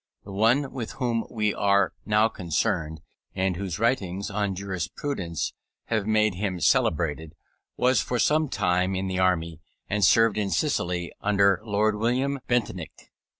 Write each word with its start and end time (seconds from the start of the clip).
The 0.23 0.31
one 0.31 0.73
with 0.73 0.93
whom 0.93 1.25
we 1.29 1.53
are 1.53 1.93
now 2.07 2.27
concerned, 2.27 3.01
and 3.35 3.55
whose 3.55 3.77
writings 3.77 4.31
on 4.31 4.55
jurisprudence 4.55 5.53
have 5.89 6.07
made 6.07 6.33
him 6.33 6.59
celebrated, 6.59 7.35
was 7.77 8.01
for 8.01 8.17
some 8.17 8.49
time 8.49 8.95
in 8.95 9.05
the 9.05 9.19
army, 9.19 9.61
and 9.87 10.03
served 10.03 10.39
in 10.39 10.49
Sicily 10.49 11.13
under 11.21 11.61
Lord 11.63 11.93
William 11.95 12.39
Bentinck. 12.47 13.11